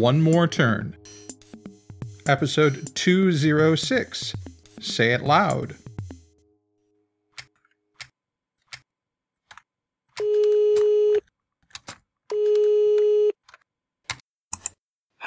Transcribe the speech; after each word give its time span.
One 0.00 0.22
More 0.22 0.48
Turn. 0.48 0.96
Episode 2.26 2.94
206 2.94 4.34
Say 4.80 5.12
It 5.12 5.20
Loud. 5.20 5.76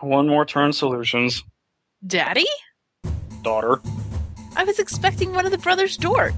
One 0.00 0.26
more 0.26 0.46
turn 0.46 0.72
solutions. 0.72 1.42
Daddy? 2.06 2.46
Daughter. 3.42 3.82
I 4.56 4.64
was 4.64 4.78
expecting 4.78 5.34
one 5.34 5.44
of 5.44 5.52
the 5.52 5.58
brothers 5.58 5.98
dork. 5.98 6.32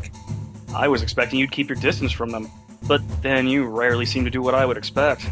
I 0.75 0.89
was 0.89 1.01
expecting 1.03 1.39
you'd 1.39 1.53
keep 1.53 1.69
your 1.69 1.79
distance 1.79 2.11
from 2.11 2.31
them, 2.31 2.51
but 2.89 3.01
then 3.23 3.47
you 3.47 3.67
rarely 3.67 4.05
seem 4.05 4.25
to 4.25 4.31
do 4.33 4.43
what 4.43 4.57
I 4.57 4.67
would 4.67 4.77
expect. 4.77 5.25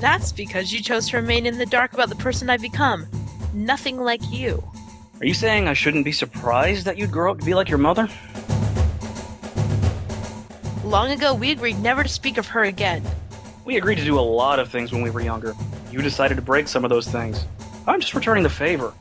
That's 0.00 0.30
because 0.30 0.72
you 0.72 0.82
chose 0.82 1.08
to 1.08 1.16
remain 1.16 1.46
in 1.46 1.58
the 1.58 1.66
dark 1.66 1.94
about 1.94 2.10
the 2.10 2.16
person 2.16 2.50
I've 2.50 2.60
become. 2.60 3.06
Nothing 3.54 3.98
like 3.98 4.20
you. 4.30 4.62
Are 5.20 5.26
you 5.26 5.32
saying 5.32 5.68
I 5.68 5.72
shouldn't 5.72 6.04
be 6.04 6.12
surprised 6.12 6.84
that 6.84 6.98
you'd 6.98 7.10
grow 7.10 7.32
up 7.32 7.38
to 7.38 7.44
be 7.44 7.54
like 7.54 7.70
your 7.70 7.78
mother? 7.78 8.06
Long 10.84 11.10
ago, 11.10 11.34
we 11.34 11.50
agreed 11.50 11.78
never 11.80 12.02
to 12.02 12.08
speak 12.08 12.36
of 12.36 12.46
her 12.48 12.64
again. 12.64 13.02
We 13.64 13.78
agreed 13.78 13.96
to 13.96 14.04
do 14.04 14.18
a 14.18 14.20
lot 14.20 14.58
of 14.58 14.70
things 14.70 14.92
when 14.92 15.00
we 15.00 15.08
were 15.08 15.22
younger. 15.22 15.54
You 15.90 16.02
decided 16.02 16.34
to 16.34 16.42
break 16.42 16.68
some 16.68 16.84
of 16.84 16.90
those 16.90 17.08
things. 17.08 17.46
I'm 17.86 18.00
just 18.00 18.14
returning 18.14 18.42
the 18.42 18.50
favor. 18.50 18.92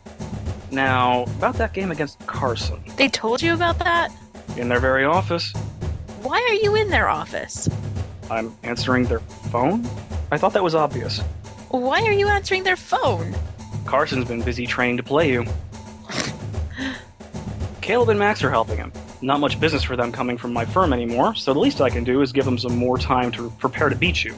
Now, 0.72 1.24
about 1.38 1.56
that 1.56 1.74
game 1.74 1.92
against 1.92 2.26
Carson. 2.26 2.82
They 2.96 3.10
told 3.10 3.42
you 3.42 3.54
about 3.54 3.78
that? 3.80 4.12
In 4.56 4.70
their 4.70 4.80
very 4.80 5.04
office. 5.04 5.52
Why 6.22 6.40
are 6.50 6.54
you 6.56 6.76
in 6.76 6.90
their 6.90 7.10
office? 7.10 7.70
I'm 8.32 8.56
answering 8.64 9.04
their 9.04 9.20
phone? 9.20 9.88
I 10.32 10.38
thought 10.38 10.54
that 10.54 10.64
was 10.64 10.76
obvious. 10.76 11.20
Why 11.70 12.02
are 12.02 12.14
you 12.14 12.28
answering 12.28 12.64
their 12.64 12.76
phone? 12.76 13.36
Carson's 13.86 14.28
been 14.28 14.42
busy 14.42 14.66
training 14.66 14.98
to 14.98 15.04
play 15.04 15.32
you. 15.32 15.46
Caleb 17.82 18.10
and 18.10 18.20
Max 18.20 18.44
are 18.44 18.50
helping 18.50 18.78
him. 18.78 18.92
Not 19.22 19.40
much 19.40 19.60
business 19.60 19.84
for 19.84 19.96
them 19.96 20.12
coming 20.12 20.38
from 20.38 20.54
my 20.54 20.66
firm 20.66 20.92
anymore, 20.92 21.36
so 21.36 21.54
the 21.54 21.60
least 21.60 21.82
I 21.82 21.90
can 21.90 22.04
do 22.04 22.22
is 22.22 22.32
give 22.32 22.46
them 22.46 22.58
some 22.58 22.76
more 22.76 22.98
time 22.98 23.32
to 23.34 23.52
prepare 23.60 23.90
to 23.90 23.96
beat 23.96 24.24
you. 24.24 24.36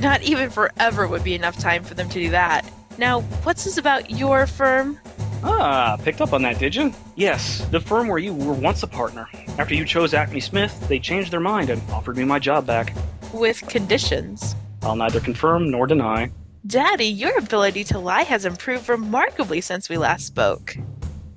Not 0.00 0.22
even 0.22 0.50
forever 0.50 1.08
would 1.08 1.24
be 1.24 1.34
enough 1.34 1.58
time 1.58 1.82
for 1.82 1.94
them 1.94 2.08
to 2.10 2.20
do 2.20 2.30
that. 2.30 2.70
Now, 2.98 3.22
what's 3.42 3.64
this 3.64 3.78
about 3.78 4.10
your 4.10 4.46
firm? 4.46 4.98
Ah, 5.42 5.98
picked 6.02 6.20
up 6.20 6.32
on 6.32 6.42
that, 6.42 6.58
did 6.58 6.74
you? 6.74 6.92
Yes, 7.16 7.66
the 7.70 7.80
firm 7.80 8.08
where 8.08 8.18
you 8.18 8.32
were 8.34 8.52
once 8.52 8.82
a 8.82 8.86
partner. 8.86 9.28
After 9.58 9.74
you 9.74 9.84
chose 9.84 10.14
Acme 10.14 10.40
Smith, 10.40 10.88
they 10.88 10.98
changed 10.98 11.30
their 11.30 11.40
mind 11.40 11.70
and 11.70 11.82
offered 11.90 12.16
me 12.16 12.24
my 12.24 12.38
job 12.38 12.66
back. 12.66 12.94
With 13.32 13.60
conditions. 13.68 14.56
I'll 14.84 14.96
neither 14.96 15.20
confirm 15.20 15.70
nor 15.70 15.86
deny. 15.86 16.30
Daddy, 16.66 17.06
your 17.06 17.36
ability 17.38 17.84
to 17.84 17.98
lie 17.98 18.22
has 18.22 18.44
improved 18.44 18.88
remarkably 18.88 19.60
since 19.60 19.88
we 19.88 19.98
last 19.98 20.26
spoke. 20.26 20.76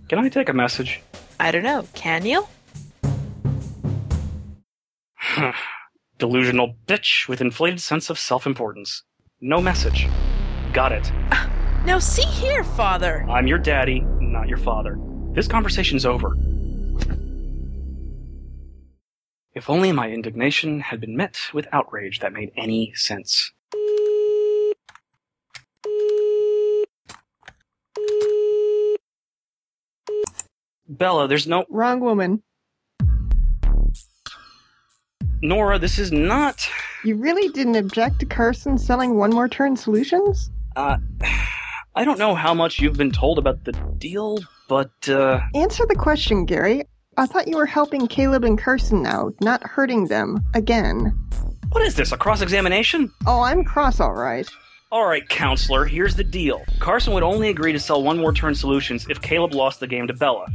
Can 0.07 0.19
I 0.19 0.29
take 0.29 0.49
a 0.49 0.53
message? 0.53 1.01
I 1.39 1.51
don't 1.51 1.63
know, 1.63 1.85
can 1.93 2.25
you? 2.25 2.47
Delusional 6.17 6.75
bitch 6.87 7.27
with 7.27 7.41
inflated 7.41 7.81
sense 7.81 8.09
of 8.09 8.17
self-importance. 8.17 9.03
No 9.41 9.61
message. 9.61 10.07
Got 10.73 10.91
it. 10.91 11.11
Now 11.85 11.99
see 11.99 12.23
here, 12.23 12.65
father. 12.65 13.25
I'm 13.29 13.47
your 13.47 13.59
daddy, 13.59 14.01
not 14.19 14.49
your 14.49 14.57
father. 14.57 14.99
This 15.31 15.47
conversation's 15.47 16.05
over. 16.05 16.35
If 19.57 19.71
only 19.71 19.91
my 19.91 20.11
indignation 20.11 20.81
had 20.81 21.01
been 21.01 21.17
met 21.17 21.39
with 21.51 21.65
outrage 21.73 22.19
that 22.19 22.31
made 22.31 22.51
any 22.55 22.93
sense. 22.93 23.51
Bella, 30.87 31.27
there's 31.27 31.47
no. 31.47 31.65
Wrong 31.71 32.01
woman. 32.01 32.43
Nora, 35.41 35.79
this 35.79 35.97
is 35.97 36.11
not. 36.11 36.61
You 37.03 37.15
really 37.15 37.49
didn't 37.49 37.77
object 37.77 38.19
to 38.19 38.27
Carson 38.27 38.77
selling 38.77 39.15
one 39.15 39.31
more 39.31 39.49
turn 39.49 39.75
solutions? 39.75 40.51
Uh. 40.75 40.97
I 41.95 42.05
don't 42.05 42.19
know 42.19 42.35
how 42.35 42.53
much 42.53 42.79
you've 42.79 42.95
been 42.95 43.09
told 43.09 43.39
about 43.39 43.63
the 43.63 43.71
deal, 43.97 44.37
but, 44.69 45.09
uh. 45.09 45.39
Answer 45.55 45.87
the 45.87 45.95
question, 45.95 46.45
Gary. 46.45 46.83
I 47.19 47.25
thought 47.25 47.47
you 47.47 47.57
were 47.57 47.65
helping 47.65 48.05
Caleb 48.07 48.43
and 48.43 48.59
Carson 48.59 49.01
now, 49.01 49.31
not 49.41 49.63
hurting 49.63 50.05
them 50.05 50.39
again. 50.53 51.17
What 51.71 51.81
is 51.81 51.95
this, 51.95 52.11
a 52.11 52.17
cross 52.17 52.41
examination? 52.41 53.11
Oh, 53.25 53.41
I'm 53.41 53.63
cross, 53.63 53.99
all 53.99 54.13
right. 54.13 54.47
All 54.91 55.07
right, 55.07 55.27
counselor, 55.27 55.85
here's 55.85 56.15
the 56.15 56.23
deal. 56.23 56.63
Carson 56.77 57.13
would 57.13 57.23
only 57.23 57.49
agree 57.49 57.73
to 57.73 57.79
sell 57.79 58.03
one 58.03 58.19
more 58.19 58.33
turn 58.33 58.53
solutions 58.53 59.07
if 59.09 59.19
Caleb 59.19 59.55
lost 59.55 59.79
the 59.79 59.87
game 59.87 60.05
to 60.07 60.13
Bella. 60.13 60.45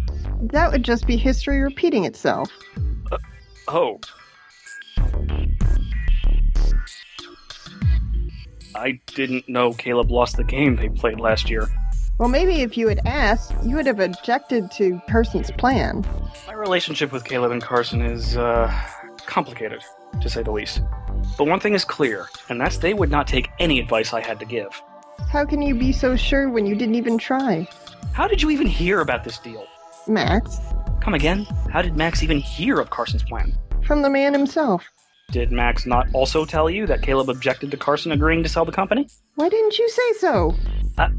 That 0.41 0.71
would 0.71 0.85
just 0.85 1.05
be 1.05 1.17
history 1.17 1.61
repeating 1.61 2.05
itself. 2.05 2.49
Uh, 3.11 3.19
oh. 3.67 4.01
I 8.77 9.01
didn't 9.07 9.49
know 9.49 9.73
Caleb 9.73 10.13
lost 10.13 10.37
the 10.37 10.45
game 10.45 10.77
they 10.77 10.89
played 10.89 11.19
last 11.19 11.51
year. 11.51 11.69
Well, 12.19 12.29
maybe 12.29 12.61
if 12.61 12.77
you 12.77 12.89
had 12.89 13.01
asked, 13.07 13.53
you 13.65 13.77
would 13.77 13.87
have 13.87 13.99
objected 13.99 14.71
to 14.73 15.01
Carson's 15.09 15.51
plan. 15.53 16.05
My 16.47 16.53
relationship 16.55 17.11
with 17.11 17.25
Caleb 17.25 17.53
and 17.53 17.63
Carson 17.63 18.03
is, 18.03 18.37
uh, 18.37 18.71
complicated, 19.27 19.83
to 20.21 20.29
say 20.29 20.43
the 20.43 20.51
least. 20.53 20.83
But 21.39 21.47
one 21.47 21.59
thing 21.59 21.75
is 21.75 21.85
clear, 21.85 22.29
and 22.49 22.61
that's 22.61 22.79
they 22.79 22.95
would 22.95 23.11
not 23.11 23.27
take 23.27 23.51
any 23.59 23.81
advice 23.81 24.13
I 24.13 24.21
had 24.21 24.39
to 24.41 24.47
give. 24.47 24.81
How 25.31 25.45
can 25.45 25.63
you 25.63 25.75
be 25.75 25.93
so 25.93 26.15
sure 26.17 26.51
when 26.51 26.67
you 26.67 26.75
didn't 26.75 26.97
even 26.97 27.17
try? 27.17 27.67
How 28.13 28.29
did 28.29 28.43
you 28.43 28.51
even 28.51 28.67
hear 28.67 29.01
about 29.01 29.25
this 29.25 29.39
deal? 29.39 29.67
Max. 30.07 30.59
Come 31.01 31.15
again? 31.15 31.45
How 31.73 31.81
did 31.83 31.97
Max 31.97 32.23
even 32.23 32.39
hear 32.39 32.79
of 32.79 32.91
Carson's 32.91 33.23
plan? 33.23 33.57
From 33.85 34.03
the 34.03 34.11
man 34.11 34.33
himself. 34.33 34.85
Did 35.31 35.51
Max 35.51 35.87
not 35.87 36.07
also 36.13 36.45
tell 36.45 36.69
you 36.69 36.87
that 36.87 37.03
Caleb 37.03 37.31
objected 37.31 37.71
to 37.71 37.77
Carson 37.77 38.13
agreeing 38.13 38.43
to 38.43 38.49
sell 38.49 38.67
the 38.67 38.73
company? 38.73 39.09
Why 39.37 39.49
didn't 39.49 39.79
you 39.79 39.89
say 39.89 40.13
so? 40.19 40.55
I, 40.99 41.11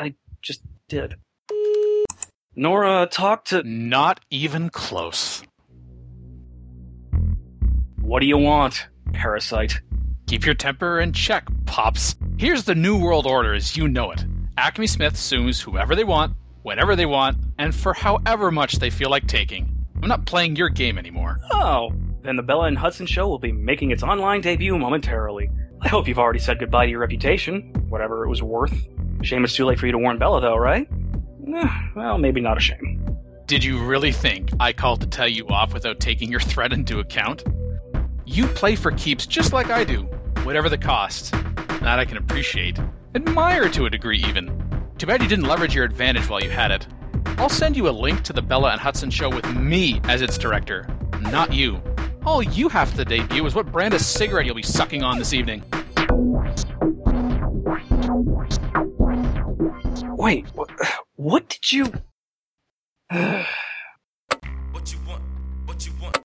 I 0.00 0.14
just 0.40 0.62
did. 0.88 1.16
Nora, 2.56 3.06
talk 3.10 3.44
to. 3.46 3.62
Not 3.62 4.20
even 4.30 4.70
close. 4.70 5.42
What 8.00 8.20
do 8.20 8.26
you 8.26 8.38
want, 8.38 8.88
parasite? 9.12 9.78
Keep 10.26 10.46
your 10.46 10.54
temper 10.54 11.00
in 11.00 11.12
check, 11.12 11.46
Pops. 11.66 12.16
Here's 12.38 12.64
the 12.64 12.74
New 12.74 12.98
World 12.98 13.26
Order 13.26 13.52
as 13.52 13.76
you 13.76 13.88
know 13.88 14.10
it. 14.10 14.24
Acme 14.56 14.86
Smith 14.86 15.18
sues 15.18 15.60
whoever 15.60 15.94
they 15.94 16.04
want, 16.04 16.34
whenever 16.62 16.96
they 16.96 17.06
want, 17.06 17.36
and 17.58 17.74
for 17.74 17.92
however 17.92 18.50
much 18.50 18.78
they 18.78 18.90
feel 18.90 19.10
like 19.10 19.26
taking. 19.26 19.68
I'm 20.02 20.08
not 20.08 20.24
playing 20.24 20.56
your 20.56 20.70
game 20.70 20.96
anymore. 20.96 21.40
Oh, 21.52 21.92
then 22.22 22.36
the 22.36 22.42
Bella 22.42 22.68
and 22.68 22.78
Hudson 22.78 23.04
show 23.06 23.28
will 23.28 23.38
be 23.38 23.52
making 23.52 23.90
its 23.90 24.02
online 24.02 24.40
debut 24.40 24.78
momentarily. 24.78 25.50
I 25.82 25.88
hope 25.88 26.08
you've 26.08 26.18
already 26.18 26.38
said 26.38 26.58
goodbye 26.58 26.86
to 26.86 26.90
your 26.90 27.00
reputation, 27.00 27.74
whatever 27.90 28.24
it 28.24 28.28
was 28.28 28.42
worth. 28.42 28.88
Shame 29.22 29.44
it's 29.44 29.54
too 29.54 29.64
late 29.64 29.78
for 29.78 29.86
you 29.86 29.92
to 29.92 29.98
warn 29.98 30.18
Bella, 30.18 30.40
though, 30.40 30.56
right? 30.56 30.88
Eh, 31.54 31.68
well, 31.94 32.18
maybe 32.18 32.40
not 32.40 32.56
a 32.56 32.60
shame. 32.60 33.18
Did 33.46 33.64
you 33.64 33.82
really 33.82 34.12
think 34.12 34.50
I 34.60 34.72
called 34.72 35.00
to 35.00 35.06
tell 35.06 35.28
you 35.28 35.46
off 35.48 35.74
without 35.74 36.00
taking 36.00 36.30
your 36.30 36.40
threat 36.50 36.72
into 36.72 37.00
account? 37.00 37.44
You 38.24 38.46
play 38.46 38.76
for 38.76 38.92
keeps 38.92 39.26
just 39.26 39.52
like 39.52 39.70
I 39.70 39.84
do, 39.84 40.02
whatever 40.44 40.68
the 40.68 40.78
cost. 40.78 41.32
That 41.80 41.98
I 41.98 42.04
can 42.04 42.16
appreciate. 42.16 42.78
Admire 43.14 43.68
to 43.70 43.86
a 43.86 43.90
degree, 43.90 44.22
even. 44.26 44.56
Too 44.98 45.06
bad 45.06 45.22
you 45.22 45.28
didn't 45.28 45.46
leverage 45.46 45.74
your 45.74 45.84
advantage 45.84 46.28
while 46.28 46.42
you 46.42 46.50
had 46.50 46.70
it. 46.70 46.86
I'll 47.38 47.48
send 47.48 47.76
you 47.76 47.88
a 47.88 47.90
link 47.90 48.22
to 48.22 48.32
the 48.32 48.42
Bella 48.42 48.70
and 48.70 48.80
Hudson 48.80 49.10
show 49.10 49.28
with 49.28 49.50
me 49.54 50.00
as 50.04 50.22
its 50.22 50.38
director, 50.38 50.86
not 51.20 51.52
you. 51.52 51.82
All 52.24 52.42
you 52.42 52.68
have 52.68 52.94
to 52.94 53.04
debut 53.04 53.44
is 53.46 53.54
what 53.54 53.72
brand 53.72 53.94
of 53.94 54.00
cigarette 54.00 54.46
you'll 54.46 54.54
be 54.54 54.62
sucking 54.62 55.02
on 55.02 55.18
this 55.18 55.32
evening. 55.32 55.64
Wait, 60.20 60.46
what, 60.54 60.68
what 61.16 61.48
did 61.48 61.72
you. 61.72 61.86
What 64.70 64.92
you 64.92 64.98
want? 65.08 65.22
What 65.64 65.86
you 65.86 65.92
want? 65.98 66.18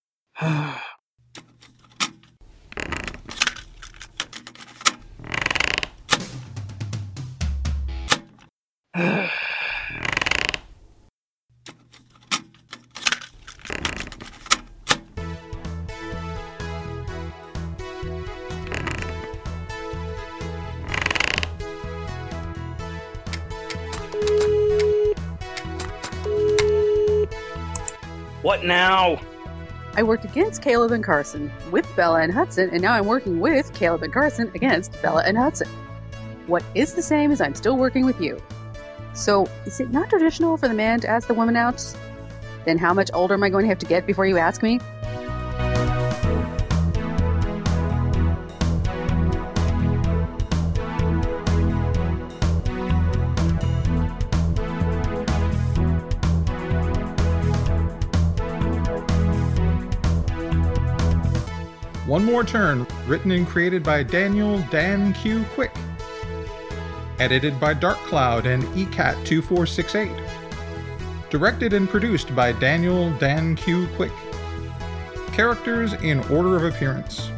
What 28.46 28.64
now? 28.64 29.20
I 29.96 30.04
worked 30.04 30.24
against 30.24 30.62
Caleb 30.62 30.92
and 30.92 31.04
Carson 31.04 31.52
with 31.72 31.88
Bella 31.96 32.22
and 32.22 32.32
Hudson, 32.32 32.70
and 32.72 32.80
now 32.80 32.94
I'm 32.94 33.08
working 33.08 33.40
with 33.40 33.74
Caleb 33.74 34.04
and 34.04 34.14
Carson 34.14 34.52
against 34.54 35.02
Bella 35.02 35.24
and 35.26 35.36
Hudson. 35.36 35.68
What 36.46 36.64
is 36.76 36.94
the 36.94 37.02
same 37.02 37.32
is 37.32 37.42
I'm 37.42 37.56
still 37.56 37.76
working 37.76 38.06
with 38.06 38.22
you. 38.22 38.40
So, 39.16 39.48
is 39.66 39.80
it 39.80 39.90
not 39.90 40.12
traditional 40.12 40.58
for 40.58 40.68
the 40.68 40.76
man 40.76 41.00
to 41.00 41.10
ask 41.10 41.28
the 41.28 41.34
woman 41.34 41.56
out? 41.56 41.84
Then 42.66 42.78
how 42.78 42.94
much 42.94 43.10
older 43.16 43.34
am 43.34 43.42
I 43.42 43.50
going 43.50 43.64
to 43.64 43.70
have 43.70 43.80
to 43.80 43.88
get 43.88 44.06
before 44.06 44.28
you 44.28 44.38
ask 44.38 44.62
me? 44.62 44.80
One 62.06 62.24
More 62.24 62.44
Turn, 62.44 62.86
written 63.08 63.32
and 63.32 63.48
created 63.48 63.82
by 63.82 64.04
Daniel 64.04 64.60
Dan 64.70 65.12
Q. 65.14 65.44
Quick. 65.56 65.72
Edited 67.18 67.60
by 67.60 67.74
Dark 67.74 67.98
Cloud 67.98 68.46
and 68.46 68.64
E 68.78 68.86
ECAT2468. 68.86 70.30
Directed 71.32 71.74
and 71.74 71.90
produced 71.90 72.36
by 72.36 72.52
Daniel 72.52 73.10
Dan 73.18 73.56
Q. 73.56 73.88
Quick. 73.96 74.12
Characters 75.32 75.94
in 75.94 76.20
order 76.32 76.56
of 76.56 76.64
appearance 76.64 77.32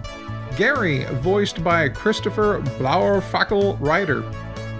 Gary, 0.57 1.05
voiced 1.21 1.63
by 1.63 1.87
Christopher 1.87 2.59
Blauerfackel 2.77 3.79
Ryder. 3.79 4.21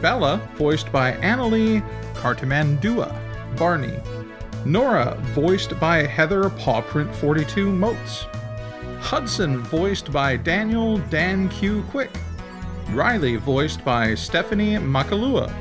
Bella, 0.01 0.41
voiced 0.55 0.91
by 0.91 1.13
Annalie 1.13 1.81
Cartamandua. 2.13 3.15
Barney. 3.57 3.97
Nora, 4.65 5.15
voiced 5.33 5.79
by 5.79 5.99
Heather 5.99 6.49
Pawprint42 6.49 7.73
Motes. 7.73 8.25
Hudson, 8.99 9.59
voiced 9.59 10.11
by 10.11 10.38
Daniel 10.38 10.97
Dan 11.09 11.49
Q. 11.49 11.83
Quick. 11.89 12.11
Riley, 12.91 13.35
voiced 13.35 13.83
by 13.83 14.15
Stephanie 14.15 14.75
Makalua. 14.75 15.51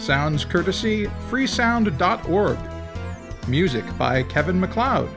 Sounds 0.00 0.44
courtesy 0.44 1.06
freesound.org. 1.30 2.58
Music 3.48 3.84
by 3.96 4.22
Kevin 4.24 4.58
MacLeod. 4.58 5.08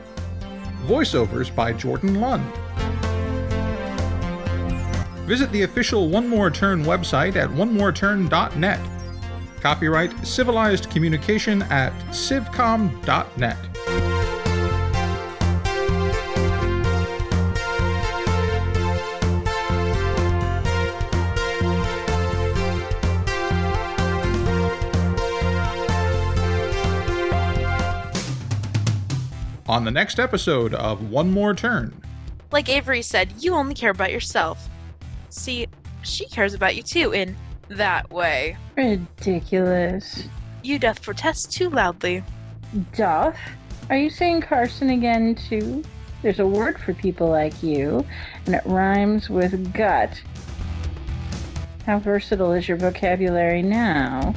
Voiceovers 0.86 1.54
by 1.54 1.72
Jordan 1.72 2.20
Lund. 2.20 2.44
Visit 5.26 5.50
the 5.50 5.62
official 5.62 6.08
One 6.08 6.28
More 6.28 6.50
Turn 6.52 6.84
website 6.84 7.34
at 7.34 7.50
onemoreturn.net. 7.50 8.95
Copyright 9.66 10.24
Civilized 10.24 10.88
Communication 10.90 11.62
at 11.62 11.92
civcom.net. 12.10 13.56
On 29.68 29.84
the 29.84 29.90
next 29.90 30.20
episode 30.20 30.74
of 30.74 31.10
One 31.10 31.32
More 31.32 31.54
Turn. 31.54 31.92
Like 32.52 32.68
Avery 32.68 33.02
said, 33.02 33.32
you 33.40 33.54
only 33.54 33.74
care 33.74 33.90
about 33.90 34.12
yourself. 34.12 34.68
See, 35.30 35.66
she 36.02 36.26
cares 36.26 36.54
about 36.54 36.76
you 36.76 36.84
too, 36.84 37.12
in 37.12 37.36
that 37.68 38.10
way. 38.10 38.56
Ridiculous. 38.76 40.28
You 40.62 40.78
doth 40.78 41.02
protest 41.02 41.52
too 41.52 41.70
loudly. 41.70 42.22
Duff? 42.94 43.38
Are 43.88 43.96
you 43.96 44.10
saying 44.10 44.42
Carson 44.42 44.90
again, 44.90 45.34
too? 45.34 45.84
There's 46.22 46.40
a 46.40 46.46
word 46.46 46.78
for 46.78 46.92
people 46.94 47.28
like 47.28 47.62
you, 47.62 48.04
and 48.46 48.54
it 48.54 48.62
rhymes 48.64 49.30
with 49.30 49.72
gut. 49.72 50.20
How 51.84 52.00
versatile 52.00 52.52
is 52.52 52.66
your 52.66 52.78
vocabulary 52.78 53.62
now? 53.62 54.34